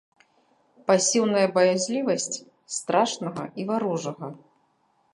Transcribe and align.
Пасіўная 0.87 1.43
баязлівасць 1.59 2.39
страшнага 2.79 3.43
і 3.61 3.71
варожага. 3.71 4.27